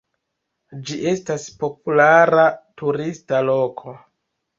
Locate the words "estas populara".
1.09-2.47